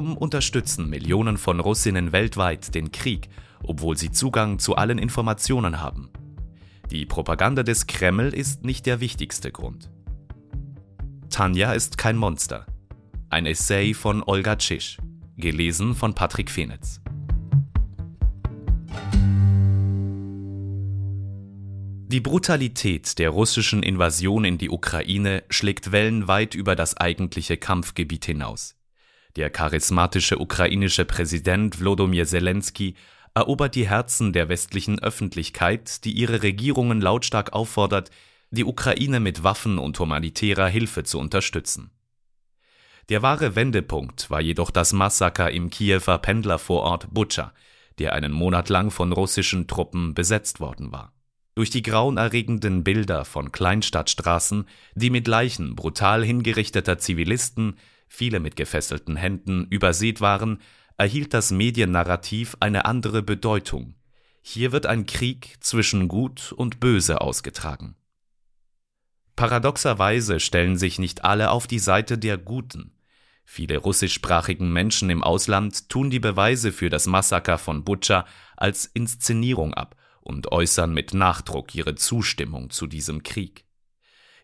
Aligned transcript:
Warum 0.00 0.16
unterstützen 0.16 0.88
Millionen 0.88 1.36
von 1.36 1.60
Russinnen 1.60 2.10
weltweit 2.10 2.74
den 2.74 2.90
Krieg, 2.90 3.28
obwohl 3.62 3.98
sie 3.98 4.10
Zugang 4.10 4.58
zu 4.58 4.76
allen 4.76 4.96
Informationen 4.96 5.82
haben? 5.82 6.08
Die 6.90 7.04
Propaganda 7.04 7.62
des 7.62 7.86
Kreml 7.86 8.32
ist 8.32 8.64
nicht 8.64 8.86
der 8.86 9.00
wichtigste 9.00 9.52
Grund. 9.52 9.90
Tanja 11.28 11.74
ist 11.74 11.98
kein 11.98 12.16
Monster. 12.16 12.64
Ein 13.28 13.44
Essay 13.44 13.92
von 13.92 14.22
Olga 14.22 14.56
Tschisch, 14.56 14.96
gelesen 15.36 15.94
von 15.94 16.14
Patrick 16.14 16.50
Fenitz. 16.50 17.02
Die 22.08 22.20
Brutalität 22.20 23.18
der 23.18 23.28
russischen 23.28 23.82
Invasion 23.82 24.46
in 24.46 24.56
die 24.56 24.70
Ukraine 24.70 25.42
schlägt 25.50 25.92
Wellen 25.92 26.26
weit 26.26 26.54
über 26.54 26.74
das 26.74 26.96
eigentliche 26.96 27.58
Kampfgebiet 27.58 28.24
hinaus. 28.24 28.79
Der 29.36 29.50
charismatische 29.50 30.40
ukrainische 30.40 31.04
Präsident 31.04 31.80
Wlodomir 31.80 32.26
Zelensky 32.26 32.94
erobert 33.34 33.74
die 33.74 33.88
Herzen 33.88 34.32
der 34.32 34.48
westlichen 34.48 34.98
Öffentlichkeit, 34.98 36.04
die 36.04 36.12
ihre 36.12 36.42
Regierungen 36.42 37.00
lautstark 37.00 37.52
auffordert, 37.52 38.10
die 38.50 38.64
Ukraine 38.64 39.20
mit 39.20 39.44
Waffen 39.44 39.78
und 39.78 39.98
humanitärer 39.98 40.66
Hilfe 40.66 41.04
zu 41.04 41.18
unterstützen. 41.18 41.92
Der 43.08 43.22
wahre 43.22 43.56
Wendepunkt 43.56 44.30
war 44.30 44.40
jedoch 44.40 44.70
das 44.70 44.92
Massaker 44.92 45.50
im 45.50 45.70
Kiewer 45.70 46.18
Pendlervorort 46.18 47.12
Butscha, 47.12 47.52
der 47.98 48.14
einen 48.14 48.32
Monat 48.32 48.68
lang 48.68 48.90
von 48.90 49.12
russischen 49.12 49.66
Truppen 49.66 50.14
besetzt 50.14 50.60
worden 50.60 50.92
war. 50.92 51.12
Durch 51.54 51.70
die 51.70 51.82
grauenerregenden 51.82 52.84
Bilder 52.84 53.24
von 53.24 53.52
Kleinstadtstraßen, 53.52 54.66
die 54.94 55.10
mit 55.10 55.26
Leichen 55.28 55.74
brutal 55.74 56.24
hingerichteter 56.24 56.98
Zivilisten, 56.98 57.76
viele 58.10 58.40
mit 58.40 58.56
gefesselten 58.56 59.16
Händen, 59.16 59.66
übersät 59.70 60.20
waren, 60.20 60.60
erhielt 60.98 61.32
das 61.32 61.50
Mediennarrativ 61.52 62.56
eine 62.60 62.84
andere 62.84 63.22
Bedeutung. 63.22 63.94
Hier 64.42 64.72
wird 64.72 64.84
ein 64.84 65.06
Krieg 65.06 65.56
zwischen 65.60 66.08
Gut 66.08 66.52
und 66.52 66.80
Böse 66.80 67.20
ausgetragen. 67.20 67.94
Paradoxerweise 69.36 70.40
stellen 70.40 70.76
sich 70.76 70.98
nicht 70.98 71.24
alle 71.24 71.50
auf 71.50 71.66
die 71.66 71.78
Seite 71.78 72.18
der 72.18 72.36
Guten. 72.36 72.92
Viele 73.44 73.78
russischsprachigen 73.78 74.70
Menschen 74.72 75.08
im 75.08 75.22
Ausland 75.22 75.88
tun 75.88 76.10
die 76.10 76.20
Beweise 76.20 76.72
für 76.72 76.90
das 76.90 77.06
Massaker 77.06 77.58
von 77.58 77.84
Butscha 77.84 78.26
als 78.56 78.86
Inszenierung 78.86 79.72
ab 79.72 79.96
und 80.20 80.52
äußern 80.52 80.92
mit 80.92 81.14
Nachdruck 81.14 81.74
ihre 81.74 81.94
Zustimmung 81.94 82.70
zu 82.70 82.86
diesem 82.86 83.22
Krieg. 83.22 83.64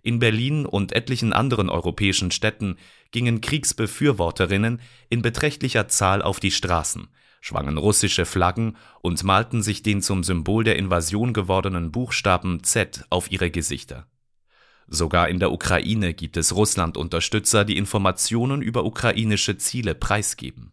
In 0.06 0.20
Berlin 0.20 0.66
und 0.66 0.92
etlichen 0.92 1.32
anderen 1.32 1.68
europäischen 1.68 2.30
Städten 2.30 2.76
gingen 3.10 3.40
Kriegsbefürworterinnen 3.40 4.80
in 5.08 5.20
beträchtlicher 5.20 5.88
Zahl 5.88 6.22
auf 6.22 6.38
die 6.38 6.52
Straßen, 6.52 7.08
schwangen 7.40 7.76
russische 7.76 8.24
Flaggen 8.24 8.76
und 9.02 9.24
malten 9.24 9.64
sich 9.64 9.82
den 9.82 10.02
zum 10.02 10.22
Symbol 10.22 10.62
der 10.62 10.76
Invasion 10.76 11.32
gewordenen 11.32 11.90
Buchstaben 11.90 12.62
Z 12.62 13.04
auf 13.10 13.32
ihre 13.32 13.50
Gesichter. 13.50 14.06
Sogar 14.86 15.28
in 15.28 15.40
der 15.40 15.50
Ukraine 15.50 16.14
gibt 16.14 16.36
es 16.36 16.54
Russland-Unterstützer, 16.54 17.64
die 17.64 17.76
Informationen 17.76 18.62
über 18.62 18.84
ukrainische 18.84 19.58
Ziele 19.58 19.96
preisgeben. 19.96 20.70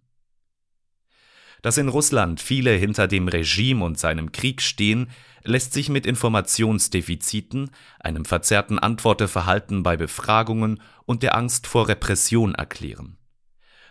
Dass 1.63 1.79
in 1.79 1.87
Russland 1.87 2.39
viele 2.39 2.73
hinter 2.73 3.07
dem 3.07 3.27
Regime 3.27 3.83
und 3.83 3.97
seinem 3.97 4.31
Krieg 4.31 4.61
stehen, 4.61 5.09
lässt 5.43 5.73
sich 5.73 5.89
mit 5.89 6.05
Informationsdefiziten, 6.05 7.71
einem 7.99 8.25
verzerrten 8.25 8.79
Antworteverhalten 8.79 9.83
bei 9.83 9.97
Befragungen 9.97 10.81
und 11.05 11.23
der 11.23 11.35
Angst 11.35 11.67
vor 11.67 11.87
Repression 11.87 12.55
erklären. 12.55 13.17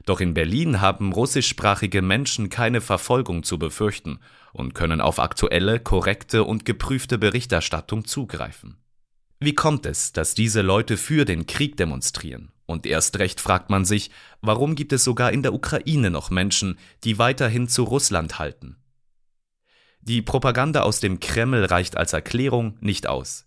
Doch 0.05 0.21
in 0.21 0.35
Berlin 0.35 0.81
haben 0.81 1.13
russischsprachige 1.13 2.03
Menschen 2.03 2.51
keine 2.51 2.81
Verfolgung 2.81 3.45
zu 3.45 3.59
befürchten 3.59 4.19
und 4.53 4.75
können 4.75 5.01
auf 5.01 5.21
aktuelle, 5.21 5.79
korrekte 5.79 6.45
und 6.45 6.65
geprüfte 6.65 7.19
Berichterstattung 7.19 8.05
zugreifen. 8.05 8.79
Wie 9.39 9.55
kommt 9.55 9.87
es, 9.87 10.13
dass 10.13 10.34
diese 10.34 10.63
Leute 10.63 10.97
für 10.97 11.25
den 11.25 11.47
Krieg 11.47 11.77
demonstrieren? 11.77 12.53
Und 12.67 12.87
erst 12.87 13.19
recht 13.19 13.41
fragt 13.41 13.71
man 13.71 13.84
sich, 13.84 14.11
warum 14.41 14.75
gibt 14.75 14.93
es 14.93 15.05
sogar 15.05 15.33
in 15.33 15.43
der 15.43 15.53
Ukraine 15.53 16.11
noch 16.11 16.31
Menschen, 16.31 16.79
die 17.05 17.19
weiterhin 17.19 17.69
zu 17.69 17.83
Russland 17.83 18.39
halten? 18.39 18.77
Die 20.05 20.21
Propaganda 20.21 20.83
aus 20.83 20.99
dem 20.99 21.21
Kreml 21.21 21.65
reicht 21.65 21.97
als 21.97 22.13
Erklärung 22.13 22.77
nicht 22.81 23.07
aus. 23.07 23.47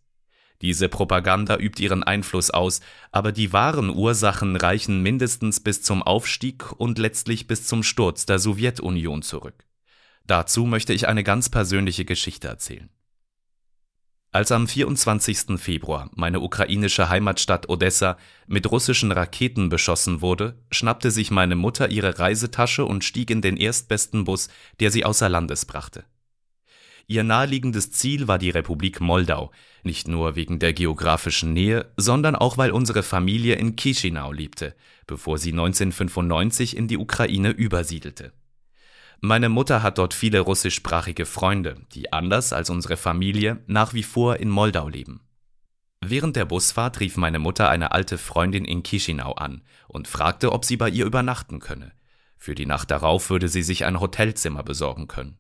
Diese 0.62 0.88
Propaganda 0.88 1.58
übt 1.58 1.84
ihren 1.84 2.02
Einfluss 2.02 2.50
aus, 2.50 2.80
aber 3.12 3.34
die 3.34 3.52
wahren 3.52 3.90
Ursachen 3.90 4.56
reichen 4.56 5.04
mindestens 5.04 5.60
bis 5.60 5.82
zum 5.82 6.02
Aufstieg 6.02 6.72
und 6.72 6.98
letztlich 6.98 7.48
bis 7.48 7.68
zum 7.68 7.84
Sturz 7.84 8.26
der 8.26 8.40
Sowjetunion 8.40 9.22
zurück. 9.22 9.66
Dazu 10.28 10.66
möchte 10.66 10.94
ich 10.94 11.10
eine 11.10 11.26
ganz 11.26 11.50
persönliche 11.50 12.06
Geschichte 12.06 12.48
erzählen. 12.48 12.90
Als 14.32 14.52
am 14.54 14.66
24. 14.66 15.60
Februar 15.60 16.10
meine 16.16 16.40
ukrainische 16.40 17.10
Heimatstadt 17.10 17.68
Odessa 17.70 18.18
mit 18.48 18.72
russischen 18.72 19.12
Raketen 19.12 19.68
beschossen 19.68 20.22
wurde, 20.22 20.58
schnappte 20.72 21.12
sich 21.12 21.32
meine 21.32 21.56
Mutter 21.56 21.92
ihre 21.92 22.18
Reisetasche 22.18 22.86
und 22.86 23.04
stieg 23.04 23.30
in 23.30 23.42
den 23.42 23.58
erstbesten 23.58 24.24
Bus, 24.24 24.48
der 24.80 24.90
sie 24.90 25.04
außer 25.04 25.28
Landes 25.28 25.66
brachte. 25.66 26.06
Ihr 27.08 27.24
naheliegendes 27.24 27.92
Ziel 27.92 28.28
war 28.28 28.40
die 28.40 28.50
Republik 28.50 29.00
Moldau, 29.00 29.52
nicht 29.84 30.08
nur 30.08 30.36
wegen 30.36 30.58
der 30.58 30.74
geografischen 30.74 31.54
Nähe, 31.54 31.92
sondern 31.98 32.36
auch 32.36 32.58
weil 32.58 32.72
unsere 32.72 33.04
Familie 33.04 33.56
in 33.56 33.76
Chisinau 33.78 34.32
lebte, 34.32 34.76
bevor 35.06 35.38
sie 35.38 35.52
1995 35.52 36.76
in 36.76 36.88
die 36.88 36.98
Ukraine 36.98 37.52
übersiedelte. 37.52 38.34
Meine 39.22 39.50
Mutter 39.50 39.84
hat 39.84 40.00
dort 40.00 40.14
viele 40.14 40.40
russischsprachige 40.40 41.26
Freunde, 41.26 41.76
die 41.94 42.12
anders 42.12 42.54
als 42.54 42.70
unsere 42.72 42.98
Familie 42.98 43.64
nach 43.68 43.94
wie 43.94 44.04
vor 44.04 44.38
in 44.38 44.50
Moldau 44.50 44.90
leben. 44.90 45.22
Während 46.02 46.36
der 46.36 46.46
Busfahrt 46.46 47.00
rief 47.00 47.18
meine 47.18 47.40
Mutter 47.40 47.70
eine 47.70 47.92
alte 47.92 48.18
Freundin 48.18 48.66
in 48.66 48.84
Chisinau 48.84 49.34
an 49.34 49.62
und 49.88 50.08
fragte, 50.08 50.52
ob 50.52 50.66
sie 50.66 50.78
bei 50.78 50.90
ihr 50.90 51.06
übernachten 51.06 51.60
könne. 51.60 51.94
Für 52.38 52.56
die 52.56 52.66
Nacht 52.66 52.92
darauf 52.92 53.30
würde 53.30 53.48
sie 53.48 53.64
sich 53.64 53.86
ein 53.86 54.00
Hotelzimmer 54.00 54.64
besorgen 54.64 55.08
können. 55.08 55.38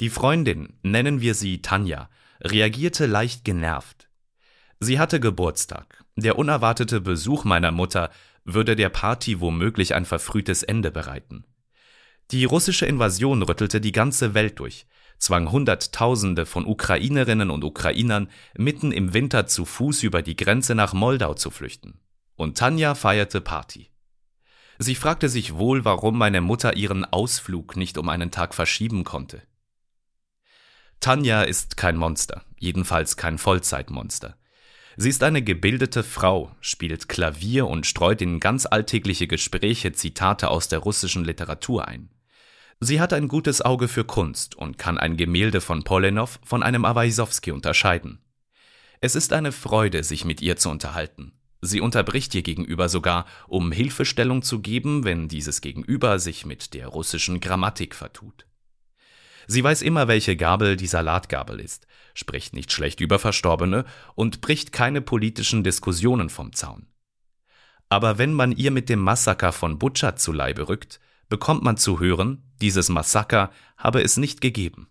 Die 0.00 0.10
Freundin, 0.10 0.74
nennen 0.82 1.20
wir 1.20 1.34
sie 1.34 1.62
Tanja, 1.62 2.08
reagierte 2.40 3.06
leicht 3.06 3.44
genervt. 3.44 4.08
Sie 4.80 4.98
hatte 4.98 5.20
Geburtstag. 5.20 6.04
Der 6.16 6.38
unerwartete 6.38 7.00
Besuch 7.00 7.44
meiner 7.44 7.70
Mutter 7.70 8.10
würde 8.44 8.74
der 8.74 8.88
Party 8.88 9.40
womöglich 9.40 9.94
ein 9.94 10.04
verfrühtes 10.04 10.62
Ende 10.62 10.90
bereiten. 10.90 11.44
Die 12.32 12.44
russische 12.44 12.86
Invasion 12.86 13.42
rüttelte 13.42 13.80
die 13.80 13.92
ganze 13.92 14.34
Welt 14.34 14.58
durch, 14.58 14.86
zwang 15.18 15.52
Hunderttausende 15.52 16.46
von 16.46 16.66
Ukrainerinnen 16.66 17.50
und 17.50 17.62
Ukrainern 17.62 18.28
mitten 18.56 18.90
im 18.90 19.14
Winter 19.14 19.46
zu 19.46 19.64
Fuß 19.64 20.02
über 20.02 20.22
die 20.22 20.36
Grenze 20.36 20.74
nach 20.74 20.94
Moldau 20.94 21.34
zu 21.34 21.50
flüchten. 21.50 22.00
Und 22.34 22.58
Tanja 22.58 22.94
feierte 22.94 23.40
Party. 23.40 23.90
Sie 24.78 24.94
fragte 24.94 25.28
sich 25.28 25.54
wohl, 25.54 25.84
warum 25.84 26.18
meine 26.18 26.40
Mutter 26.40 26.76
ihren 26.76 27.04
Ausflug 27.04 27.76
nicht 27.76 27.98
um 27.98 28.08
einen 28.08 28.30
Tag 28.30 28.54
verschieben 28.54 29.04
konnte. 29.04 29.42
Tanja 31.02 31.42
ist 31.42 31.76
kein 31.76 31.96
Monster, 31.96 32.44
jedenfalls 32.60 33.16
kein 33.16 33.36
Vollzeitmonster. 33.36 34.36
Sie 34.96 35.08
ist 35.08 35.24
eine 35.24 35.42
gebildete 35.42 36.04
Frau, 36.04 36.54
spielt 36.60 37.08
Klavier 37.08 37.66
und 37.66 37.86
streut 37.86 38.22
in 38.22 38.38
ganz 38.38 38.66
alltägliche 38.66 39.26
Gespräche 39.26 39.90
Zitate 39.92 40.48
aus 40.48 40.68
der 40.68 40.78
russischen 40.78 41.24
Literatur 41.24 41.88
ein. 41.88 42.08
Sie 42.78 43.00
hat 43.00 43.12
ein 43.12 43.26
gutes 43.26 43.62
Auge 43.62 43.88
für 43.88 44.04
Kunst 44.04 44.54
und 44.54 44.78
kann 44.78 44.96
ein 44.96 45.16
Gemälde 45.16 45.60
von 45.60 45.82
Polenov 45.82 46.38
von 46.44 46.62
einem 46.62 46.84
Awaisowski 46.84 47.50
unterscheiden. 47.50 48.20
Es 49.00 49.16
ist 49.16 49.32
eine 49.32 49.50
Freude, 49.50 50.04
sich 50.04 50.24
mit 50.24 50.40
ihr 50.40 50.56
zu 50.56 50.70
unterhalten. 50.70 51.32
Sie 51.60 51.80
unterbricht 51.80 52.32
ihr 52.36 52.42
Gegenüber 52.42 52.88
sogar, 52.88 53.26
um 53.48 53.72
Hilfestellung 53.72 54.42
zu 54.42 54.60
geben, 54.60 55.02
wenn 55.02 55.26
dieses 55.26 55.62
Gegenüber 55.62 56.20
sich 56.20 56.46
mit 56.46 56.74
der 56.74 56.86
russischen 56.86 57.40
Grammatik 57.40 57.96
vertut. 57.96 58.46
Sie 59.46 59.62
weiß 59.62 59.82
immer, 59.82 60.08
welche 60.08 60.36
Gabel 60.36 60.76
die 60.76 60.86
Salatgabel 60.86 61.60
ist, 61.60 61.86
spricht 62.14 62.54
nicht 62.54 62.72
schlecht 62.72 63.00
über 63.00 63.18
Verstorbene 63.18 63.84
und 64.14 64.40
bricht 64.40 64.72
keine 64.72 65.00
politischen 65.00 65.64
Diskussionen 65.64 66.30
vom 66.30 66.52
Zaun. 66.52 66.86
Aber 67.88 68.18
wenn 68.18 68.32
man 68.32 68.52
ihr 68.52 68.70
mit 68.70 68.88
dem 68.88 69.00
Massaker 69.00 69.52
von 69.52 69.78
Butscha 69.78 70.16
zu 70.16 70.32
Leibe 70.32 70.68
rückt, 70.68 71.00
bekommt 71.28 71.62
man 71.62 71.76
zu 71.76 72.00
hören, 72.00 72.42
dieses 72.60 72.88
Massaker 72.88 73.50
habe 73.76 74.02
es 74.02 74.16
nicht 74.16 74.40
gegeben. 74.40 74.88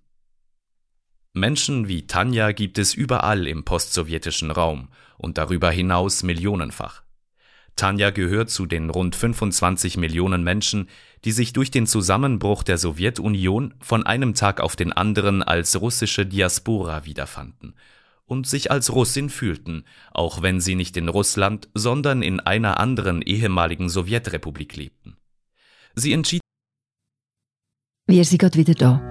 Menschen 1.33 1.87
wie 1.87 2.07
Tanja 2.07 2.51
gibt 2.51 2.77
es 2.77 2.93
überall 2.93 3.47
im 3.47 3.63
postsowjetischen 3.63 4.51
Raum 4.51 4.89
und 5.17 5.37
darüber 5.37 5.71
hinaus 5.71 6.23
millionenfach. 6.23 7.03
Tanja 7.81 8.11
gehört 8.11 8.51
zu 8.51 8.67
den 8.67 8.91
rund 8.91 9.15
25 9.15 9.97
Millionen 9.97 10.43
Menschen, 10.43 10.87
die 11.25 11.31
sich 11.31 11.51
durch 11.51 11.71
den 11.71 11.87
Zusammenbruch 11.87 12.61
der 12.61 12.77
Sowjetunion 12.77 13.73
von 13.79 14.05
einem 14.05 14.35
Tag 14.35 14.61
auf 14.61 14.75
den 14.75 14.93
anderen 14.93 15.41
als 15.41 15.81
russische 15.81 16.27
Diaspora 16.27 17.05
wiederfanden 17.05 17.73
und 18.27 18.45
sich 18.45 18.69
als 18.69 18.93
Russin 18.93 19.31
fühlten, 19.31 19.85
auch 20.11 20.43
wenn 20.43 20.61
sie 20.61 20.75
nicht 20.75 20.95
in 20.95 21.09
Russland, 21.09 21.69
sondern 21.73 22.21
in 22.21 22.39
einer 22.39 22.79
anderen 22.79 23.23
ehemaligen 23.23 23.89
Sowjetrepublik 23.89 24.75
lebten. 24.75 25.17
Sie 25.95 26.13
entschied 26.13 26.41
Wir 28.05 28.23
sind 28.25 28.37
gerade 28.37 28.59
wieder 28.59 28.75
da. 28.75 29.10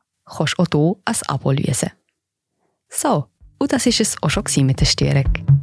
kannst 0.35 0.57
du 0.57 0.63
auch 0.63 0.67
hier 0.71 1.03
ein 1.05 1.27
Abo 1.27 1.51
lösen. 1.51 1.91
So, 2.89 3.27
und 3.59 3.71
das 3.71 3.85
war 3.85 3.99
es 3.99 4.15
auch 4.21 4.29
schon 4.29 4.65
mit 4.65 4.79
der 4.79 4.85
Störung. 4.85 5.61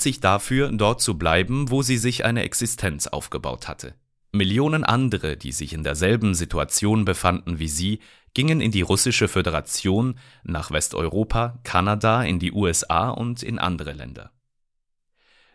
sich 0.00 0.20
dafür, 0.20 0.70
dort 0.72 1.00
zu 1.00 1.18
bleiben, 1.18 1.70
wo 1.70 1.82
sie 1.82 1.98
sich 1.98 2.24
eine 2.24 2.42
Existenz 2.42 3.06
aufgebaut 3.06 3.68
hatte. 3.68 3.94
Millionen 4.32 4.84
andere, 4.84 5.36
die 5.36 5.52
sich 5.52 5.72
in 5.72 5.82
derselben 5.82 6.34
Situation 6.34 7.04
befanden 7.04 7.58
wie 7.58 7.68
sie, 7.68 8.00
gingen 8.32 8.60
in 8.60 8.70
die 8.70 8.82
russische 8.82 9.26
Föderation, 9.26 10.18
nach 10.44 10.70
Westeuropa, 10.70 11.58
Kanada, 11.64 12.22
in 12.22 12.38
die 12.38 12.52
USA 12.52 13.10
und 13.10 13.42
in 13.42 13.58
andere 13.58 13.92
Länder. 13.92 14.30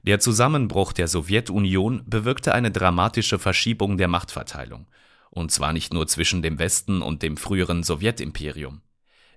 Der 0.06 0.20
Zusammenbruch 0.20 0.94
der 0.94 1.08
Sowjetunion 1.08 2.04
bewirkte 2.06 2.54
eine 2.54 2.70
dramatische 2.70 3.40
Verschiebung 3.40 3.98
der 3.98 4.08
Machtverteilung, 4.08 4.86
und 5.32 5.52
zwar 5.52 5.74
nicht 5.74 5.96
nur 5.96 6.06
zwischen 6.06 6.44
dem 6.44 6.60
Westen 6.60 7.02
und 7.02 7.24
dem 7.24 7.38
früheren 7.38 7.82
Sowjetimperium. 7.82 8.82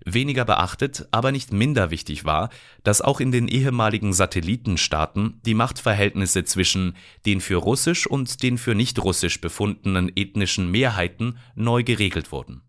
Weniger 0.05 0.45
beachtet, 0.45 1.09
aber 1.11 1.33
nicht 1.33 1.55
minder 1.55 1.91
wichtig 1.91 2.27
war, 2.27 2.51
dass 2.85 3.01
auch 3.01 3.19
in 3.19 3.33
den 3.33 3.49
ehemaligen 3.49 4.13
Satellitenstaaten 4.13 5.41
die 5.47 5.55
Machtverhältnisse 5.55 6.45
zwischen 6.45 6.97
den 7.25 7.41
für 7.41 7.57
russisch 7.57 8.07
und 8.07 8.43
den 8.43 8.59
für 8.59 8.75
nicht 8.75 9.03
russisch 9.03 9.41
befundenen 9.41 10.13
ethnischen 10.17 10.71
Mehrheiten 10.71 11.39
neu 11.55 11.83
geregelt 11.83 12.31
wurden. 12.31 12.61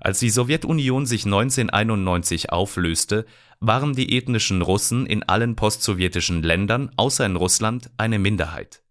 Als 0.00 0.20
die 0.20 0.30
Sowjetunion 0.30 1.06
sich 1.06 1.24
1991 1.24 2.52
auflöste, 2.52 3.26
waren 3.60 3.94
die 3.94 4.16
ethnischen 4.16 4.62
Russen 4.62 5.06
in 5.06 5.22
allen 5.22 5.56
postsowjetischen 5.56 6.42
Ländern 6.42 6.90
außer 6.96 7.26
in 7.26 7.36
Russland 7.36 7.90
eine 7.96 8.18
Minderheit. 8.18 8.82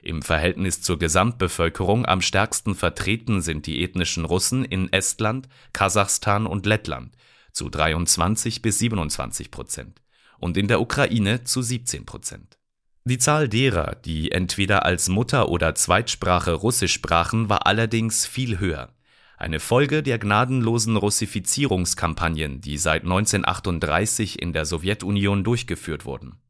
Im 0.00 0.22
Verhältnis 0.22 0.80
zur 0.80 0.98
Gesamtbevölkerung 0.98 2.06
am 2.06 2.22
stärksten 2.22 2.74
vertreten 2.74 3.42
sind 3.42 3.66
die 3.66 3.82
ethnischen 3.82 4.24
Russen 4.24 4.64
in 4.64 4.92
Estland, 4.92 5.48
Kasachstan 5.72 6.46
und 6.46 6.66
Lettland 6.66 7.14
zu 7.52 7.68
23 7.68 8.62
bis 8.62 8.78
27 8.78 9.50
Prozent 9.50 10.00
und 10.38 10.56
in 10.56 10.68
der 10.68 10.80
Ukraine 10.80 11.44
zu 11.44 11.62
17 11.62 12.06
Prozent. 12.06 12.58
Die 13.04 13.18
Zahl 13.18 13.48
derer, 13.48 13.96
die 13.96 14.32
entweder 14.32 14.84
als 14.84 15.08
Mutter- 15.08 15.48
oder 15.48 15.74
Zweitsprache 15.74 16.52
Russisch 16.52 16.92
sprachen, 16.92 17.48
war 17.48 17.66
allerdings 17.66 18.26
viel 18.26 18.58
höher. 18.58 18.94
Eine 19.38 19.60
Folge 19.60 20.02
der 20.02 20.18
gnadenlosen 20.18 20.96
Russifizierungskampagnen, 20.96 22.60
die 22.60 22.76
seit 22.76 23.04
1938 23.04 24.42
in 24.42 24.52
der 24.52 24.64
Sowjetunion 24.64 25.44
durchgeführt 25.44 26.04
wurden. 26.04 26.40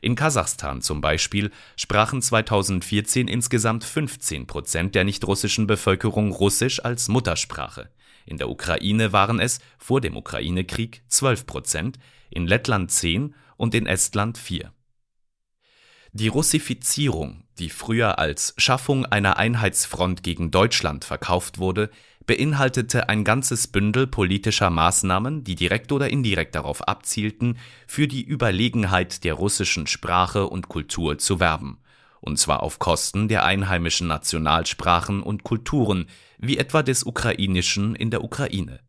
In 0.00 0.14
Kasachstan 0.14 0.80
zum 0.80 1.02
Beispiel 1.02 1.50
sprachen 1.76 2.22
2014 2.22 3.28
insgesamt 3.28 3.84
15 3.84 4.46
Prozent 4.46 4.94
der 4.94 5.04
nichtrussischen 5.04 5.66
Bevölkerung 5.66 6.32
Russisch 6.32 6.82
als 6.82 7.08
Muttersprache. 7.08 7.90
In 8.24 8.38
der 8.38 8.48
Ukraine 8.48 9.12
waren 9.12 9.38
es 9.38 9.60
vor 9.76 10.00
dem 10.00 10.16
Ukraine-Krieg 10.16 11.02
12 11.08 11.44
Prozent, 11.44 11.98
in 12.30 12.46
Lettland 12.46 12.90
10 12.90 13.34
und 13.58 13.74
in 13.74 13.86
Estland 13.86 14.38
4. 14.38 14.72
Die 16.12 16.28
Russifizierung, 16.28 17.44
die 17.58 17.70
früher 17.70 18.18
als 18.18 18.54
Schaffung 18.56 19.04
einer 19.04 19.36
Einheitsfront 19.36 20.22
gegen 20.22 20.50
Deutschland 20.50 21.04
verkauft 21.04 21.58
wurde, 21.58 21.90
beinhaltete 22.26 23.08
ein 23.08 23.24
ganzes 23.24 23.66
Bündel 23.66 24.06
politischer 24.06 24.70
Maßnahmen, 24.70 25.44
die 25.44 25.54
direkt 25.54 25.92
oder 25.92 26.10
indirekt 26.10 26.54
darauf 26.54 26.86
abzielten, 26.86 27.58
für 27.86 28.06
die 28.06 28.22
Überlegenheit 28.22 29.24
der 29.24 29.34
russischen 29.34 29.86
Sprache 29.86 30.46
und 30.46 30.68
Kultur 30.68 31.18
zu 31.18 31.40
werben, 31.40 31.78
und 32.20 32.38
zwar 32.38 32.62
auf 32.62 32.78
Kosten 32.78 33.28
der 33.28 33.44
einheimischen 33.44 34.06
Nationalsprachen 34.06 35.22
und 35.22 35.42
Kulturen, 35.42 36.06
wie 36.38 36.58
etwa 36.58 36.82
des 36.82 37.04
Ukrainischen 37.04 37.94
in 37.94 38.10
der 38.10 38.22
Ukraine. 38.22 38.80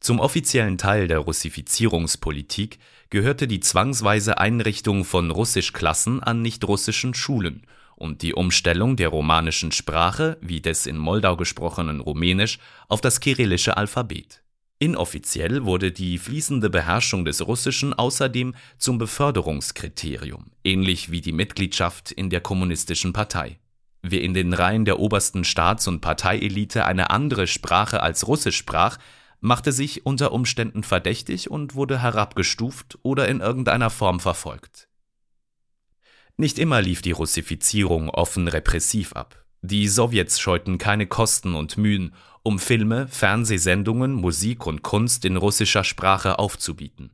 Zum 0.00 0.20
offiziellen 0.20 0.76
Teil 0.76 1.08
der 1.08 1.20
Russifizierungspolitik 1.20 2.78
gehörte 3.08 3.48
die 3.48 3.60
zwangsweise 3.60 4.36
Einrichtung 4.36 5.04
von 5.06 5.30
Russischklassen 5.30 6.22
an 6.22 6.42
nichtrussischen 6.42 7.14
Schulen 7.14 7.62
und 7.96 8.22
die 8.22 8.34
Umstellung 8.34 8.96
der 8.96 9.08
romanischen 9.08 9.72
Sprache 9.72 10.38
wie 10.40 10.60
des 10.60 10.86
in 10.86 10.98
Moldau 10.98 11.36
gesprochenen 11.36 12.00
Rumänisch 12.00 12.58
auf 12.88 13.00
das 13.00 13.20
kyrillische 13.20 13.76
Alphabet. 13.76 14.42
Inoffiziell 14.78 15.64
wurde 15.64 15.92
die 15.92 16.18
fließende 16.18 16.68
Beherrschung 16.68 17.24
des 17.24 17.46
Russischen 17.46 17.94
außerdem 17.94 18.54
zum 18.76 18.98
Beförderungskriterium, 18.98 20.50
ähnlich 20.64 21.10
wie 21.10 21.20
die 21.20 21.32
Mitgliedschaft 21.32 22.10
in 22.10 22.28
der 22.28 22.40
Kommunistischen 22.40 23.12
Partei. 23.12 23.58
Wer 24.02 24.20
in 24.20 24.34
den 24.34 24.52
Reihen 24.52 24.84
der 24.84 24.98
obersten 24.98 25.44
Staats- 25.44 25.88
und 25.88 26.00
Parteielite 26.00 26.84
eine 26.84 27.10
andere 27.10 27.46
Sprache 27.46 28.02
als 28.02 28.26
Russisch 28.26 28.56
sprach, 28.56 28.98
machte 29.40 29.72
sich 29.72 30.04
unter 30.04 30.32
Umständen 30.32 30.82
verdächtig 30.82 31.50
und 31.50 31.74
wurde 31.74 32.02
herabgestuft 32.02 32.98
oder 33.02 33.28
in 33.28 33.40
irgendeiner 33.40 33.90
Form 33.90 34.20
verfolgt. 34.20 34.88
Nicht 36.36 36.58
immer 36.58 36.82
lief 36.82 37.00
die 37.00 37.12
Russifizierung 37.12 38.10
offen 38.10 38.48
repressiv 38.48 39.12
ab. 39.12 39.44
Die 39.62 39.86
Sowjets 39.86 40.40
scheuten 40.40 40.78
keine 40.78 41.06
Kosten 41.06 41.54
und 41.54 41.78
Mühen, 41.78 42.12
um 42.42 42.58
Filme, 42.58 43.06
Fernsehsendungen, 43.08 44.12
Musik 44.12 44.66
und 44.66 44.82
Kunst 44.82 45.24
in 45.24 45.36
russischer 45.36 45.84
Sprache 45.84 46.38
aufzubieten. 46.38 47.10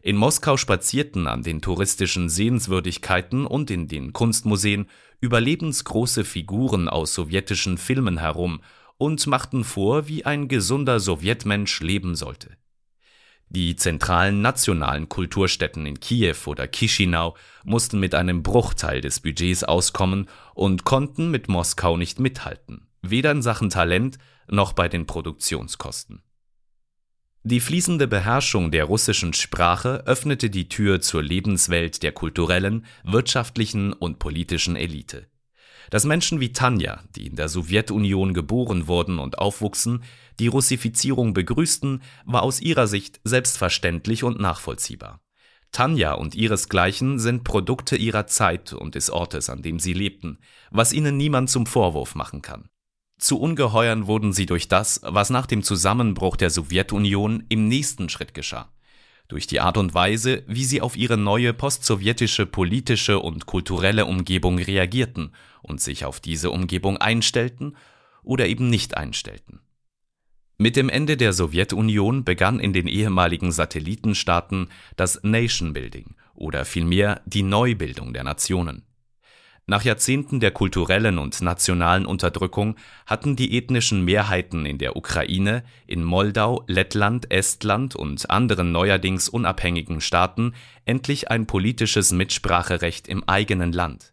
In 0.00 0.16
Moskau 0.16 0.56
spazierten 0.56 1.26
an 1.26 1.42
den 1.42 1.60
touristischen 1.60 2.28
Sehenswürdigkeiten 2.28 3.46
und 3.46 3.70
in 3.70 3.88
den 3.88 4.12
Kunstmuseen 4.12 4.86
überlebensgroße 5.20 6.24
Figuren 6.24 6.88
aus 6.88 7.14
sowjetischen 7.14 7.78
Filmen 7.78 8.18
herum 8.18 8.62
und 8.96 9.26
machten 9.26 9.64
vor, 9.64 10.08
wie 10.08 10.24
ein 10.24 10.48
gesunder 10.48 11.00
Sowjetmensch 11.00 11.80
leben 11.80 12.14
sollte. 12.14 12.56
Die 13.54 13.76
zentralen 13.76 14.40
nationalen 14.40 15.10
Kulturstätten 15.10 15.84
in 15.84 16.00
Kiew 16.00 16.36
oder 16.46 16.70
Chisinau 16.70 17.36
mussten 17.64 18.00
mit 18.00 18.14
einem 18.14 18.42
Bruchteil 18.42 19.02
des 19.02 19.20
Budgets 19.20 19.62
auskommen 19.62 20.30
und 20.54 20.84
konnten 20.84 21.30
mit 21.30 21.48
Moskau 21.48 21.98
nicht 21.98 22.18
mithalten, 22.18 22.86
weder 23.02 23.30
in 23.30 23.42
Sachen 23.42 23.68
Talent 23.68 24.16
noch 24.48 24.72
bei 24.72 24.88
den 24.88 25.04
Produktionskosten. 25.04 26.22
Die 27.42 27.60
fließende 27.60 28.08
Beherrschung 28.08 28.70
der 28.70 28.84
russischen 28.84 29.34
Sprache 29.34 30.02
öffnete 30.06 30.48
die 30.48 30.70
Tür 30.70 31.02
zur 31.02 31.22
Lebenswelt 31.22 32.02
der 32.02 32.12
kulturellen, 32.12 32.86
wirtschaftlichen 33.04 33.92
und 33.92 34.18
politischen 34.18 34.76
Elite. 34.76 35.26
Dass 35.92 36.06
Menschen 36.06 36.40
wie 36.40 36.54
Tanja, 36.54 37.00
die 37.16 37.26
in 37.26 37.36
der 37.36 37.50
Sowjetunion 37.50 38.32
geboren 38.32 38.86
wurden 38.86 39.18
und 39.18 39.36
aufwuchsen, 39.36 40.02
die 40.38 40.46
Russifizierung 40.46 41.34
begrüßten, 41.34 42.00
war 42.24 42.44
aus 42.44 42.62
ihrer 42.62 42.86
Sicht 42.86 43.20
selbstverständlich 43.24 44.24
und 44.24 44.40
nachvollziehbar. 44.40 45.20
Tanja 45.70 46.14
und 46.14 46.34
ihresgleichen 46.34 47.18
sind 47.18 47.44
Produkte 47.44 47.96
ihrer 47.96 48.26
Zeit 48.26 48.72
und 48.72 48.94
des 48.94 49.10
Ortes, 49.10 49.50
an 49.50 49.60
dem 49.60 49.78
sie 49.78 49.92
lebten, 49.92 50.38
was 50.70 50.94
ihnen 50.94 51.18
niemand 51.18 51.50
zum 51.50 51.66
Vorwurf 51.66 52.14
machen 52.14 52.40
kann. 52.40 52.70
Zu 53.18 53.38
Ungeheuern 53.38 54.06
wurden 54.06 54.32
sie 54.32 54.46
durch 54.46 54.68
das, 54.68 55.02
was 55.04 55.28
nach 55.28 55.44
dem 55.44 55.62
Zusammenbruch 55.62 56.38
der 56.38 56.48
Sowjetunion 56.48 57.44
im 57.50 57.68
nächsten 57.68 58.08
Schritt 58.08 58.32
geschah. 58.32 58.72
Durch 59.32 59.46
die 59.46 59.60
Art 59.60 59.78
und 59.78 59.94
Weise, 59.94 60.42
wie 60.46 60.66
sie 60.66 60.82
auf 60.82 60.94
ihre 60.94 61.16
neue 61.16 61.54
postsowjetische 61.54 62.44
politische 62.44 63.18
und 63.18 63.46
kulturelle 63.46 64.04
Umgebung 64.04 64.58
reagierten 64.58 65.32
und 65.62 65.80
sich 65.80 66.04
auf 66.04 66.20
diese 66.20 66.50
Umgebung 66.50 66.98
einstellten 66.98 67.74
oder 68.22 68.46
eben 68.46 68.68
nicht 68.68 68.98
einstellten. 68.98 69.60
Mit 70.58 70.76
dem 70.76 70.90
Ende 70.90 71.16
der 71.16 71.32
Sowjetunion 71.32 72.24
begann 72.24 72.60
in 72.60 72.74
den 72.74 72.86
ehemaligen 72.86 73.52
Satellitenstaaten 73.52 74.68
das 74.96 75.18
Nation 75.22 75.72
Building 75.72 76.14
oder 76.34 76.66
vielmehr 76.66 77.22
die 77.24 77.42
Neubildung 77.42 78.12
der 78.12 78.24
Nationen. 78.24 78.82
Nach 79.66 79.84
Jahrzehnten 79.84 80.40
der 80.40 80.50
kulturellen 80.50 81.18
und 81.18 81.40
nationalen 81.40 82.04
Unterdrückung 82.04 82.74
hatten 83.06 83.36
die 83.36 83.56
ethnischen 83.56 84.04
Mehrheiten 84.04 84.66
in 84.66 84.78
der 84.78 84.96
Ukraine, 84.96 85.62
in 85.86 86.02
Moldau, 86.02 86.64
Lettland, 86.66 87.30
Estland 87.30 87.94
und 87.94 88.28
anderen 88.28 88.72
neuerdings 88.72 89.28
unabhängigen 89.28 90.00
Staaten 90.00 90.54
endlich 90.84 91.30
ein 91.30 91.46
politisches 91.46 92.10
Mitspracherecht 92.10 93.06
im 93.06 93.22
eigenen 93.28 93.72
Land. 93.72 94.12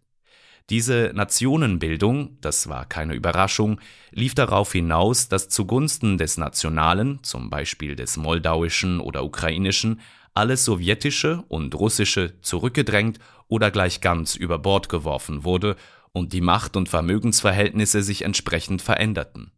Diese 0.70 1.12
Nationenbildung, 1.16 2.38
das 2.42 2.70
war 2.70 2.86
keine 2.86 3.16
Überraschung, 3.16 3.82
lief 4.12 4.36
darauf 4.36 4.72
hinaus, 4.72 5.28
dass 5.28 5.50
zugunsten 5.50 6.20
des 6.20 6.38
Nationalen, 6.38 7.24
zum 7.24 7.50
Beispiel 7.50 7.96
des 7.96 8.18
Moldauischen 8.18 9.00
oder 9.00 9.24
Ukrainischen, 9.24 10.00
alles 10.34 10.66
Sowjetische 10.66 11.44
und 11.48 11.76
Russische 11.76 12.40
zurückgedrängt 12.42 13.20
oder 13.48 13.72
gleich 13.72 14.02
ganz 14.02 14.36
über 14.36 14.60
Bord 14.60 14.90
geworfen 14.90 15.44
wurde 15.44 15.76
und 16.12 16.34
die 16.34 16.42
Macht- 16.42 16.76
und 16.76 16.90
Vermögensverhältnisse 16.90 18.04
sich 18.04 18.24
entsprechend 18.24 18.82
veränderten. 18.82 19.52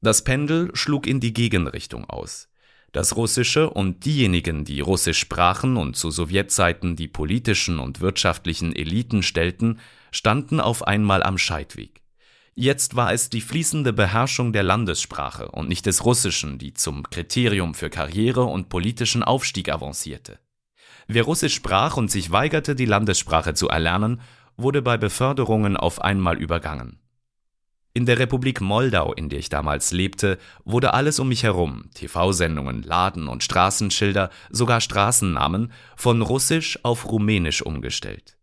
Das 0.00 0.24
Pendel 0.24 0.70
schlug 0.74 1.06
in 1.06 1.20
die 1.20 1.32
Gegenrichtung 1.32 2.08
aus. 2.08 2.48
Das 2.92 3.16
Russische 3.16 3.70
und 3.70 4.04
diejenigen, 4.04 4.64
die 4.64 4.80
Russisch 4.80 5.18
sprachen 5.18 5.76
und 5.76 5.96
zu 5.96 6.10
Sowjetzeiten 6.10 6.94
die 6.94 7.08
politischen 7.08 7.78
und 7.78 8.00
wirtschaftlichen 8.00 8.76
Eliten 8.76 9.22
stellten, 9.22 9.80
standen 10.10 10.60
auf 10.60 10.86
einmal 10.86 11.22
am 11.22 11.38
Scheidweg. 11.38 12.01
Jetzt 12.54 12.96
war 12.96 13.14
es 13.14 13.30
die 13.30 13.40
fließende 13.40 13.94
Beherrschung 13.94 14.52
der 14.52 14.62
Landessprache 14.62 15.50
und 15.50 15.68
nicht 15.68 15.86
des 15.86 16.04
Russischen, 16.04 16.58
die 16.58 16.74
zum 16.74 17.08
Kriterium 17.08 17.74
für 17.74 17.88
Karriere 17.88 18.44
und 18.44 18.68
politischen 18.68 19.22
Aufstieg 19.22 19.70
avancierte. 19.70 20.38
Wer 21.06 21.22
Russisch 21.22 21.54
sprach 21.54 21.96
und 21.96 22.10
sich 22.10 22.30
weigerte, 22.30 22.74
die 22.74 22.84
Landessprache 22.84 23.54
zu 23.54 23.68
erlernen, 23.68 24.20
wurde 24.58 24.82
bei 24.82 24.98
Beförderungen 24.98 25.78
auf 25.78 26.02
einmal 26.02 26.36
übergangen. 26.36 26.98
In 27.94 28.04
der 28.06 28.18
Republik 28.18 28.60
Moldau, 28.60 29.14
in 29.14 29.30
der 29.30 29.38
ich 29.38 29.48
damals 29.48 29.92
lebte, 29.92 30.38
wurde 30.64 30.92
alles 30.92 31.18
um 31.20 31.28
mich 31.28 31.42
herum, 31.42 31.90
TV-Sendungen, 31.94 32.82
Laden 32.82 33.28
und 33.28 33.42
Straßenschilder, 33.42 34.30
sogar 34.50 34.80
Straßennamen, 34.80 35.72
von 35.96 36.22
Russisch 36.22 36.78
auf 36.84 37.10
Rumänisch 37.10 37.62
umgestellt. 37.62 38.36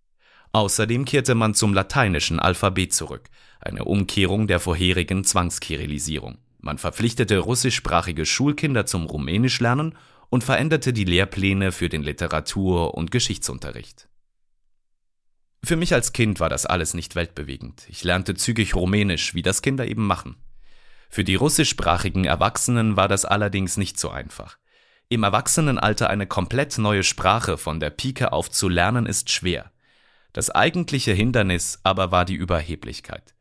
Außerdem 0.52 1.06
kehrte 1.06 1.36
man 1.36 1.54
zum 1.54 1.74
lateinischen 1.74 2.40
Alphabet 2.40 2.94
zurück, 2.94 3.30
eine 3.60 3.86
Umkehrung 3.86 4.48
der 4.48 4.60
vorherigen 4.60 5.24
Zwangskirilisierung. 5.24 6.38
Man 6.60 6.78
verpflichtete 6.78 7.38
russischsprachige 7.38 8.26
Schulkinder 8.26 8.86
zum 8.86 9.06
Rumänischlernen 9.06 9.96
und 10.30 10.44
veränderte 10.44 10.94
die 10.94 11.06
Lehrpläne 11.06 11.72
für 11.72 11.90
den 11.90 12.04
Literatur- 12.04 12.96
und 12.96 13.12
Geschichtsunterricht. 13.12 14.08
Für 15.64 15.76
mich 15.76 15.94
als 15.94 16.14
Kind 16.14 16.40
war 16.40 16.50
das 16.50 16.66
alles 16.66 16.94
nicht 16.94 17.16
weltbewegend. 17.16 17.86
Ich 17.90 18.04
lernte 18.04 18.36
zügig 18.36 18.76
Rumänisch, 18.76 19.34
wie 19.34 19.42
das 19.42 19.62
Kinder 19.62 19.88
eben 19.88 20.08
machen. 20.08 20.38
Für 21.10 21.24
die 21.24 21.36
russischsprachigen 21.36 22.26
Erwachsenen 22.26 22.96
war 22.96 23.08
das 23.08 23.26
allerdings 23.26 23.76
nicht 23.76 24.00
so 24.00 24.10
einfach. 24.10 24.58
Im 25.10 25.24
Erwachsenenalter 25.24 26.10
eine 26.10 26.28
komplett 26.28 26.78
neue 26.78 27.04
Sprache 27.04 27.58
von 27.58 27.80
der 27.80 27.90
Pike 27.90 28.32
auf 28.32 28.52
zu 28.52 28.70
lernen 28.70 29.06
ist 29.06 29.32
schwer. 29.32 29.72
Das 30.34 30.52
eigentliche 30.52 31.14
Hindernis 31.14 31.80
aber 31.84 32.12
war 32.12 32.26
die 32.26 32.36
Überheblichkeit. 32.36 33.34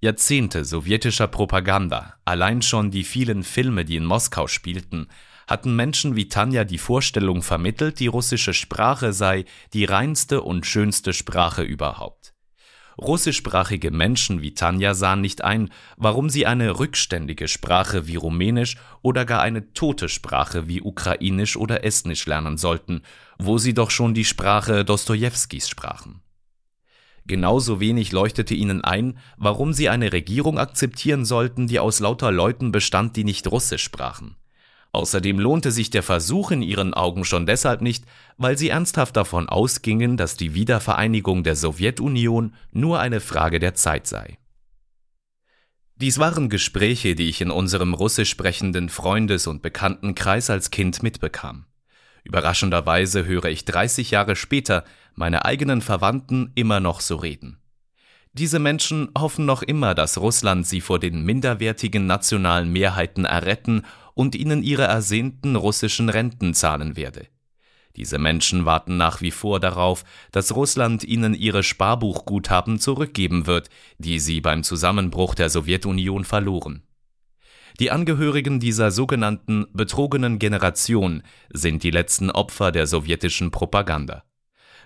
Jahrzehnte 0.00 0.66
sowjetischer 0.66 1.26
Propaganda, 1.26 2.16
allein 2.26 2.60
schon 2.60 2.90
die 2.90 3.02
vielen 3.02 3.42
Filme, 3.42 3.86
die 3.86 3.96
in 3.96 4.04
Moskau 4.04 4.46
spielten, 4.46 5.06
hatten 5.46 5.74
Menschen 5.74 6.16
wie 6.16 6.28
Tanja 6.28 6.64
die 6.64 6.76
Vorstellung 6.76 7.42
vermittelt, 7.42 7.98
die 7.98 8.06
russische 8.06 8.52
Sprache 8.52 9.14
sei 9.14 9.46
die 9.72 9.86
reinste 9.86 10.42
und 10.42 10.66
schönste 10.66 11.14
Sprache 11.14 11.62
überhaupt. 11.62 12.34
Russischsprachige 12.98 13.90
Menschen 13.90 14.42
wie 14.42 14.52
Tanja 14.52 14.92
sahen 14.92 15.22
nicht 15.22 15.44
ein, 15.44 15.70
warum 15.96 16.28
sie 16.28 16.46
eine 16.46 16.78
rückständige 16.78 17.48
Sprache 17.48 18.06
wie 18.06 18.16
Rumänisch 18.16 18.76
oder 19.00 19.24
gar 19.24 19.40
eine 19.40 19.72
tote 19.72 20.10
Sprache 20.10 20.68
wie 20.68 20.82
Ukrainisch 20.82 21.56
oder 21.56 21.84
Estnisch 21.84 22.26
lernen 22.26 22.58
sollten, 22.58 23.02
wo 23.38 23.56
sie 23.56 23.72
doch 23.72 23.90
schon 23.90 24.12
die 24.12 24.24
Sprache 24.26 24.84
Dostojewskis 24.84 25.68
sprachen. 25.70 26.22
Genauso 27.26 27.80
wenig 27.80 28.12
leuchtete 28.12 28.54
ihnen 28.54 28.84
ein, 28.84 29.18
warum 29.36 29.72
sie 29.72 29.88
eine 29.88 30.12
Regierung 30.12 30.58
akzeptieren 30.58 31.24
sollten, 31.24 31.66
die 31.66 31.80
aus 31.80 31.98
lauter 31.98 32.30
Leuten 32.30 32.70
bestand, 32.70 33.16
die 33.16 33.24
nicht 33.24 33.48
Russisch 33.48 33.82
sprachen. 33.82 34.36
Außerdem 34.92 35.38
lohnte 35.38 35.72
sich 35.72 35.90
der 35.90 36.02
Versuch 36.02 36.52
in 36.52 36.62
ihren 36.62 36.94
Augen 36.94 37.24
schon 37.24 37.44
deshalb 37.44 37.82
nicht, 37.82 38.04
weil 38.38 38.56
sie 38.56 38.70
ernsthaft 38.70 39.16
davon 39.16 39.48
ausgingen, 39.48 40.16
dass 40.16 40.36
die 40.36 40.54
Wiedervereinigung 40.54 41.42
der 41.42 41.56
Sowjetunion 41.56 42.54
nur 42.72 43.00
eine 43.00 43.20
Frage 43.20 43.58
der 43.58 43.74
Zeit 43.74 44.06
sei. 44.06 44.38
Dies 45.96 46.18
waren 46.18 46.48
Gespräche, 46.48 47.14
die 47.14 47.28
ich 47.28 47.40
in 47.40 47.50
unserem 47.50 47.92
russisch 47.92 48.30
sprechenden 48.30 48.88
Freundes- 48.88 49.46
und 49.46 49.62
Bekanntenkreis 49.62 50.48
als 50.48 50.70
Kind 50.70 51.02
mitbekam. 51.02 51.66
Überraschenderweise 52.22 53.24
höre 53.24 53.46
ich 53.46 53.64
30 53.64 54.10
Jahre 54.10 54.34
später 54.34 54.84
meine 55.16 55.44
eigenen 55.44 55.80
Verwandten 55.80 56.52
immer 56.54 56.78
noch 56.78 57.00
so 57.00 57.16
reden. 57.16 57.58
Diese 58.32 58.58
Menschen 58.58 59.08
hoffen 59.18 59.46
noch 59.46 59.62
immer, 59.62 59.94
dass 59.94 60.18
Russland 60.18 60.66
sie 60.66 60.82
vor 60.82 60.98
den 60.98 61.24
minderwertigen 61.24 62.06
nationalen 62.06 62.70
Mehrheiten 62.70 63.24
erretten 63.24 63.82
und 64.12 64.34
ihnen 64.34 64.62
ihre 64.62 64.84
ersehnten 64.84 65.56
russischen 65.56 66.10
Renten 66.10 66.52
zahlen 66.52 66.96
werde. 66.96 67.26
Diese 67.96 68.18
Menschen 68.18 68.66
warten 68.66 68.98
nach 68.98 69.22
wie 69.22 69.30
vor 69.30 69.58
darauf, 69.58 70.04
dass 70.32 70.54
Russland 70.54 71.02
ihnen 71.02 71.32
ihre 71.32 71.62
Sparbuchguthaben 71.62 72.78
zurückgeben 72.78 73.46
wird, 73.46 73.70
die 73.96 74.18
sie 74.18 74.42
beim 74.42 74.62
Zusammenbruch 74.62 75.34
der 75.34 75.48
Sowjetunion 75.48 76.24
verloren. 76.24 76.82
Die 77.80 77.90
Angehörigen 77.90 78.60
dieser 78.60 78.90
sogenannten 78.90 79.66
betrogenen 79.72 80.38
Generation 80.38 81.22
sind 81.50 81.82
die 81.82 81.90
letzten 81.90 82.30
Opfer 82.30 82.70
der 82.70 82.86
sowjetischen 82.86 83.50
Propaganda. 83.50 84.24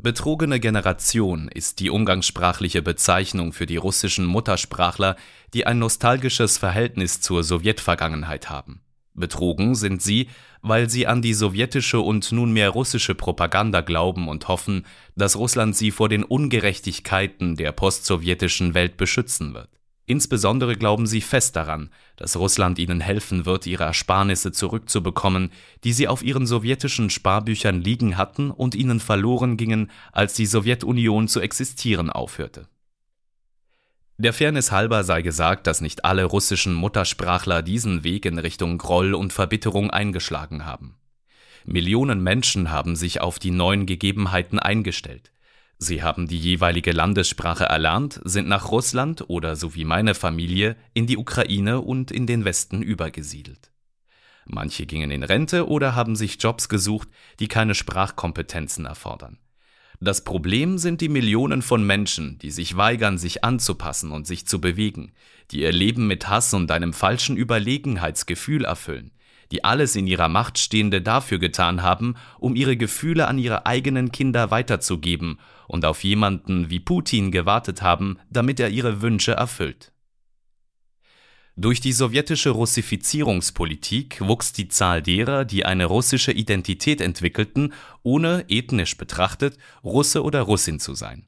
Betrogene 0.03 0.61
Generation 0.61 1.49
ist 1.49 1.79
die 1.79 1.91
umgangssprachliche 1.91 2.81
Bezeichnung 2.81 3.53
für 3.53 3.67
die 3.67 3.77
russischen 3.77 4.25
Muttersprachler, 4.25 5.15
die 5.53 5.67
ein 5.67 5.79
nostalgisches 5.79 6.57
Verhältnis 6.57 7.21
zur 7.21 7.45
Sowjetvergangenheit 7.45 8.49
haben. 8.49 8.81
Betrogen 9.13 9.75
sind 9.75 10.01
sie, 10.01 10.29
weil 10.63 10.89
sie 10.89 11.07
an 11.07 11.21
die 11.21 11.35
sowjetische 11.35 12.01
und 12.01 12.33
nunmehr 12.33 12.71
russische 12.71 13.15
Propaganda 13.15 13.83
glauben 13.83 14.29
und 14.29 14.49
hoffen, 14.49 14.87
dass 15.17 15.37
Russland 15.37 15.77
sie 15.77 15.91
vor 15.91 16.09
den 16.09 16.25
Ungerechtigkeiten 16.25 17.57
der 17.57 17.73
postsowjetischen 17.73 18.73
Welt 18.73 18.97
beschützen 18.97 19.53
wird. 19.53 19.80
Insbesondere 20.11 20.75
glauben 20.75 21.07
sie 21.07 21.21
fest 21.21 21.55
daran, 21.55 21.89
dass 22.17 22.37
Russland 22.37 22.81
ihnen 22.81 23.01
helfen 23.01 23.47
wird, 23.47 23.65
ihre 23.65 23.85
Ersparnisse 23.85 24.51
zurückzubekommen, 24.51 25.53
die 25.85 25.93
sie 25.93 26.09
auf 26.09 26.25
ihren 26.25 26.49
sowjetischen 26.49 27.11
Sparbüchern 27.11 27.81
liegen 27.81 28.17
hatten 28.17 28.51
und 28.51 28.75
ihnen 28.75 28.99
verloren 28.99 29.57
gingen, 29.57 29.89
als 30.11 30.35
die 30.35 30.47
Sowjetunion 30.47 31.29
zu 31.29 31.39
existieren 31.39 32.11
aufhörte. 32.11 32.67
Der 34.19 34.33
Fairness 34.33 34.73
halber 34.73 35.05
sei 35.05 35.23
gesagt, 35.23 35.69
dass 35.69 35.81
nicht 35.81 36.05
alle 36.05 36.25
russischen 36.25 36.75
Muttersprachler 36.75 37.63
diesen 37.63 38.03
Weg 38.03 38.27
in 38.27 38.41
Richtung 38.41 38.79
Groll 38.79 39.15
und 39.15 39.33
Verbitterung 39.33 39.91
eingeschlagen 39.91 40.67
haben. 40.67 40.97
Millionen 41.65 42.21
Menschen 42.21 42.73
haben 42.73 42.97
sich 42.97 43.21
auf 43.21 43.39
die 43.39 43.53
neuen 43.53 43.87
Gegebenheiten 43.87 44.59
eingestellt. 44.59 45.31
Sie 45.83 46.03
haben 46.03 46.29
die 46.29 46.39
jeweilige 46.39 46.93
Landessprache 46.93 47.65
erlernt, 47.65 48.21
sind 48.25 48.47
nach 48.47 48.71
Russland 48.71 49.25
oder 49.29 49.57
so 49.57 49.75
wie 49.75 49.87
meine 49.87 50.15
Familie 50.15 50.77
in 50.93 51.07
die 51.07 51.17
Ukraine 51.17 51.81
und 51.81 52.11
in 52.11 52.27
den 52.27 52.45
Westen 52.45 52.83
übergesiedelt. 52.83 53.73
Manche 54.45 54.85
gingen 54.85 55.11
in 55.11 55.23
Rente 55.23 55.67
oder 55.67 55.95
haben 55.95 56.17
sich 56.17 56.37
Jobs 56.39 56.69
gesucht, 56.69 57.09
die 57.39 57.49
keine 57.49 57.75
Sprachkompetenzen 57.75 58.85
erfordern. 58.85 59.39
Das 60.01 60.23
Problem 60.23 60.77
sind 60.77 61.01
die 61.01 61.09
Millionen 61.09 61.63
von 61.63 61.83
Menschen, 61.87 62.39
die 62.39 62.51
sich 62.51 62.77
weigern, 62.77 63.17
sich 63.17 63.43
anzupassen 63.43 64.13
und 64.13 64.27
sich 64.27 64.47
zu 64.47 64.61
bewegen, 64.61 65.13
die 65.51 65.61
ihr 65.61 65.73
Leben 65.73 66.07
mit 66.07 66.29
Hass 66.29 66.53
und 66.53 66.71
einem 66.71 66.93
falschen 66.93 67.39
Überlegenheitsgefühl 67.39 68.67
erfüllen, 68.67 69.13
die 69.51 69.65
alles 69.65 69.97
in 69.97 70.07
ihrer 70.07 70.29
Macht 70.29 70.59
Stehende 70.59 71.03
dafür 71.03 71.39
getan 71.39 71.83
haben, 71.83 72.15
um 72.39 72.57
ihre 72.57 72.77
Gefühle 72.77 73.27
an 73.29 73.39
ihre 73.39 73.67
eigenen 73.67 74.13
Kinder 74.13 74.51
weiterzugeben 74.51 75.39
und 75.67 75.85
auf 75.85 76.05
jemanden 76.05 76.71
wie 76.71 76.81
Putin 76.81 77.31
gewartet 77.31 77.83
haben, 77.83 78.19
damit 78.31 78.61
er 78.61 78.71
ihre 78.71 79.03
Wünsche 79.03 79.33
erfüllt. 79.33 79.93
Durch 81.57 81.81
die 81.81 81.93
sowjetische 81.93 82.51
Russifizierungspolitik 82.51 84.21
wuchs 84.21 84.53
die 84.53 84.69
Zahl 84.69 85.03
derer, 85.03 85.45
die 85.45 85.67
eine 85.67 85.85
russische 85.85 86.33
Identität 86.33 87.01
entwickelten, 87.01 87.75
ohne 88.03 88.47
ethnisch 88.49 88.97
betrachtet 88.97 89.59
Russe 89.85 90.23
oder 90.23 90.43
Russin 90.43 90.81
zu 90.81 90.95
sein. 90.95 91.27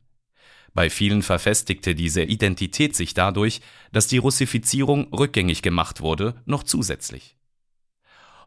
Bei 0.75 0.89
vielen 0.89 1.23
verfestigte 1.23 1.95
diese 1.95 2.23
Identität 2.23 2.97
sich 2.97 3.13
dadurch, 3.13 3.61
dass 3.93 4.07
die 4.07 4.17
Russifizierung 4.17 5.13
rückgängig 5.13 5.61
gemacht 5.61 6.01
wurde, 6.01 6.41
noch 6.47 6.63
zusätzlich. 6.63 7.37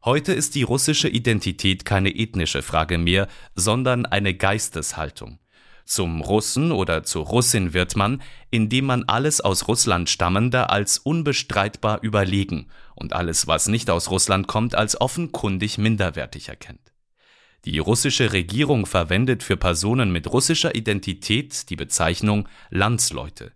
Heute 0.06 0.34
ist 0.34 0.54
die 0.54 0.62
russische 0.62 1.10
Identität 1.10 1.84
keine 1.84 2.16
ethnische 2.16 2.62
Frage 2.62 3.00
mehr, 3.00 3.28
sondern 3.56 4.06
eine 4.06 4.36
Geisteshaltung. 4.36 5.40
Zum 5.84 6.22
Russen 6.22 6.72
oder 6.72 7.02
zur 7.02 7.26
Russin 7.26 7.74
wird 7.74 7.96
man, 7.96 8.22
indem 8.52 8.86
man 8.86 9.06
alles 9.06 9.42
aus 9.42 9.68
Russland 9.68 10.08
stammende 10.08 10.70
als 10.70 11.00
unbestreitbar 11.00 12.04
überlegen 12.04 12.68
und 12.94 13.14
alles, 13.14 13.48
was 13.48 13.68
nicht 13.68 13.90
aus 13.90 14.12
Russland 14.12 14.46
kommt, 14.46 14.76
als 14.76 15.02
offenkundig 15.02 15.80
minderwertig 15.80 16.50
erkennt. 16.50 16.94
Die 17.66 17.80
russische 17.80 18.32
Regierung 18.32 18.86
verwendet 18.86 19.42
für 19.42 19.58
Personen 19.58 20.12
mit 20.12 20.32
russischer 20.32 20.76
Identität 20.76 21.68
die 21.72 21.76
Bezeichnung 21.76 22.48
Landsleute. 22.70 23.54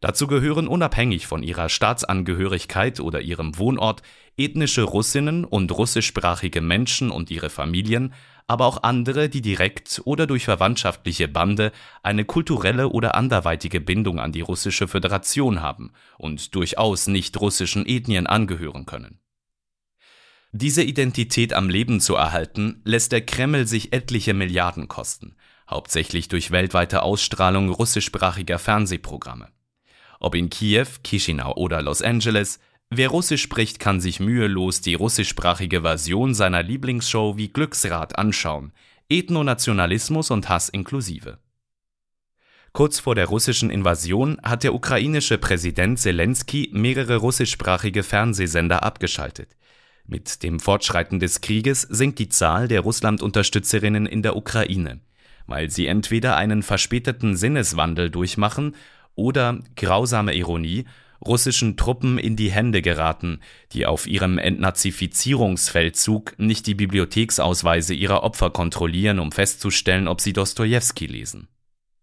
Dazu 0.00 0.26
gehören 0.26 0.68
unabhängig 0.68 1.26
von 1.26 1.42
ihrer 1.42 1.68
Staatsangehörigkeit 1.68 3.00
oder 3.00 3.20
ihrem 3.20 3.58
Wohnort 3.58 4.02
ethnische 4.36 4.82
Russinnen 4.82 5.44
und 5.44 5.72
russischsprachige 5.72 6.60
Menschen 6.60 7.10
und 7.10 7.30
ihre 7.30 7.50
Familien, 7.50 8.12
aber 8.46 8.66
auch 8.66 8.82
andere, 8.82 9.28
die 9.28 9.40
direkt 9.42 10.02
oder 10.04 10.26
durch 10.26 10.44
verwandtschaftliche 10.44 11.26
Bande 11.26 11.72
eine 12.02 12.24
kulturelle 12.24 12.90
oder 12.90 13.14
anderweitige 13.14 13.80
Bindung 13.80 14.20
an 14.20 14.32
die 14.32 14.40
russische 14.40 14.86
Föderation 14.86 15.62
haben 15.62 15.92
und 16.18 16.54
durchaus 16.54 17.06
nicht 17.06 17.40
russischen 17.40 17.86
Ethnien 17.86 18.26
angehören 18.26 18.86
können. 18.86 19.18
Diese 20.52 20.82
Identität 20.82 21.52
am 21.52 21.68
Leben 21.68 22.00
zu 22.00 22.14
erhalten, 22.14 22.80
lässt 22.84 23.12
der 23.12 23.24
Kreml 23.26 23.66
sich 23.66 23.92
etliche 23.92 24.32
Milliarden 24.32 24.88
kosten, 24.88 25.36
hauptsächlich 25.68 26.28
durch 26.28 26.50
weltweite 26.50 27.02
Ausstrahlung 27.02 27.68
russischsprachiger 27.68 28.58
Fernsehprogramme. 28.58 29.48
Ob 30.26 30.34
in 30.34 30.50
Kiew, 30.50 30.88
Chisinau 31.04 31.54
oder 31.54 31.80
Los 31.82 32.02
Angeles, 32.02 32.58
Wer 32.90 33.10
Russisch 33.10 33.42
spricht, 33.42 33.78
kann 33.78 34.00
sich 34.00 34.18
mühelos 34.18 34.80
die 34.80 34.94
russischsprachige 34.94 35.82
Version 35.82 36.34
seiner 36.34 36.64
Lieblingsshow 36.64 37.36
wie 37.36 37.46
Glücksrad 37.46 38.18
anschauen. 38.18 38.72
Ethnonationalismus 39.08 40.32
und 40.32 40.48
Hass 40.48 40.68
inklusive. 40.68 41.38
Kurz 42.72 42.98
vor 42.98 43.14
der 43.14 43.26
russischen 43.26 43.70
Invasion 43.70 44.36
hat 44.42 44.64
der 44.64 44.74
ukrainische 44.74 45.38
Präsident 45.38 46.00
Zelensky 46.00 46.70
mehrere 46.72 47.18
russischsprachige 47.18 48.02
Fernsehsender 48.02 48.82
abgeschaltet. 48.82 49.54
Mit 50.06 50.42
dem 50.42 50.58
Fortschreiten 50.58 51.20
des 51.20 51.40
Krieges 51.40 51.82
sinkt 51.82 52.18
die 52.18 52.30
Zahl 52.30 52.66
der 52.66 52.80
Russland-Unterstützerinnen 52.80 54.06
in 54.06 54.22
der 54.22 54.34
Ukraine, 54.34 54.98
weil 55.46 55.70
sie 55.70 55.86
entweder 55.86 56.34
einen 56.34 56.64
verspäteten 56.64 57.36
Sinneswandel 57.36 58.10
durchmachen 58.10 58.74
oder, 59.16 59.58
grausame 59.74 60.34
Ironie, 60.34 60.84
russischen 61.24 61.76
Truppen 61.76 62.18
in 62.18 62.36
die 62.36 62.52
Hände 62.52 62.82
geraten, 62.82 63.40
die 63.72 63.86
auf 63.86 64.06
ihrem 64.06 64.38
Entnazifizierungsfeldzug 64.38 66.38
nicht 66.38 66.66
die 66.66 66.74
Bibliotheksausweise 66.74 67.94
ihrer 67.94 68.22
Opfer 68.22 68.50
kontrollieren, 68.50 69.18
um 69.18 69.32
festzustellen, 69.32 70.08
ob 70.08 70.20
sie 70.20 70.32
Dostojewski 70.32 71.06
lesen. 71.06 71.48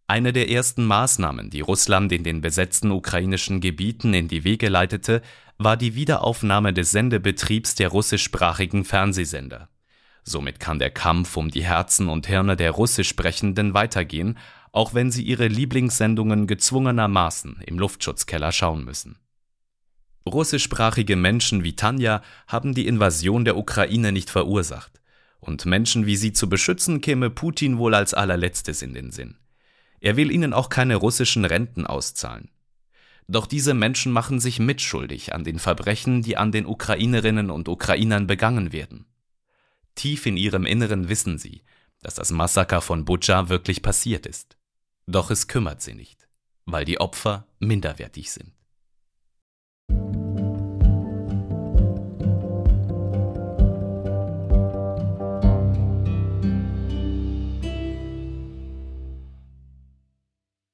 Eine 0.08 0.34
der 0.34 0.52
ersten 0.52 0.86
Maßnahmen, 0.86 1.50
die 1.50 1.62
Russland 1.62 2.12
in 2.12 2.24
den 2.24 2.42
besetzten 2.42 2.92
ukrainischen 2.92 3.62
Gebieten 3.62 4.14
in 4.14 4.28
die 4.28 4.44
Wege 4.44 4.68
leitete, 4.68 5.22
war 5.58 5.78
die 5.78 5.96
Wiederaufnahme 5.96 6.74
des 6.74 6.92
Sendebetriebs 6.92 7.76
der 7.76 7.90
russischsprachigen 7.90 8.84
Fernsehsender. 8.84 9.70
Somit 10.24 10.60
kann 10.60 10.80
der 10.80 10.90
Kampf 10.90 11.38
um 11.38 11.50
die 11.50 11.64
Herzen 11.64 12.10
und 12.10 12.28
Hirne 12.28 12.56
der 12.56 12.72
Russischsprechenden 12.72 13.74
weitergehen, 13.74 14.38
auch 14.74 14.94
wenn 14.94 15.12
sie 15.12 15.24
ihre 15.24 15.48
Lieblingssendungen 15.48 16.48
gezwungenermaßen 16.48 17.62
im 17.66 17.80
Luftschutzkeller 17.80 18.52
schauen 18.52 18.84
müssen. 18.84 19.18
Russischsprachige 20.26 21.16
Menschen 21.16 21.64
wie 21.64 21.76
Tanja 21.76 22.22
haben 22.48 22.74
die 22.74 22.88
Invasion 22.88 23.46
der 23.46 23.56
Ukraine 23.56 24.12
nicht 24.12 24.30
verursacht, 24.30 25.00
und 25.40 25.66
Menschen 25.66 26.06
wie 26.06 26.16
sie 26.16 26.34
zu 26.34 26.50
beschützen 26.50 27.02
käme 27.02 27.30
Putin 27.30 27.78
wohl 27.78 27.94
als 27.94 28.14
allerletztes 28.14 28.82
in 28.82 28.94
den 28.94 29.12
Sinn. 29.12 29.38
Er 30.00 30.18
will 30.18 30.32
ihnen 30.32 30.54
auch 30.54 30.70
keine 30.70 30.96
russischen 30.96 31.46
Renten 31.46 31.86
auszahlen. 31.86 32.50
Doch 33.28 33.46
diese 33.46 33.74
Menschen 33.74 34.12
machen 34.12 34.40
sich 34.40 34.60
mitschuldig 34.60 35.34
an 35.36 35.44
den 35.44 35.60
Verbrechen, 35.60 36.24
die 36.24 36.36
an 36.36 36.52
den 36.52 36.66
Ukrainerinnen 36.66 37.52
und 37.52 37.70
Ukrainern 37.70 38.26
begangen 38.26 38.74
werden. 38.74 39.06
Tief 39.96 40.26
in 40.26 40.36
ihrem 40.36 40.66
Inneren 40.66 41.10
wissen 41.10 41.38
sie, 41.38 41.62
dass 42.02 42.16
das 42.16 42.32
Massaker 42.32 42.82
von 42.82 43.06
Butscha 43.06 43.50
wirklich 43.50 43.82
passiert 43.82 44.26
ist. 44.26 44.58
Doch 45.06 45.32
es 45.32 45.48
kümmert 45.48 45.82
sie 45.82 45.94
nicht, 45.94 46.28
weil 46.66 46.86
die 46.86 47.00
Opfer 47.00 47.48
minderwertig 47.60 48.32
sind. 48.32 48.54